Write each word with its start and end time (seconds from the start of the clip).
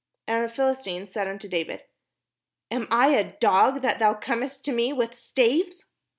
And 0.27 0.43
the 0.43 0.51
PhiUstine 0.51 1.07
said 1.07 1.27
unto 1.27 1.47
David: 1.47 1.83
"Am 2.71 2.87
I 2.89 3.09
a 3.09 3.33
dog, 3.37 3.83
that 3.83 3.99
thou 3.99 4.15
comest 4.15 4.65
to 4.65 4.71
me 4.71 4.91
with 4.91 5.13
staves? 5.13 5.85